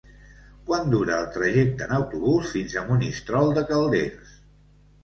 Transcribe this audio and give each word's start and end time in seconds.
Quant 0.69 0.87
dura 0.93 1.17
el 1.17 1.27
trajecte 1.35 1.87
en 1.89 1.95
autobús 1.99 2.51
fins 2.55 2.75
a 2.83 2.87
Monistrol 2.89 3.55
de 3.61 3.67
Calders? 3.73 4.35